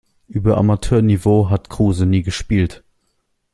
Über 0.27 0.57
Amateurniveau 0.57 1.51
hat 1.51 1.69
Kruse 1.69 2.07
nie 2.07 2.23
gespielt. 2.23 2.83